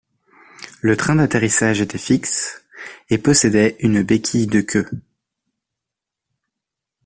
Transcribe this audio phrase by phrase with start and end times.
[0.81, 2.65] Le train d'atterrissage était fixe
[3.11, 4.89] et possédait une béquille de queue.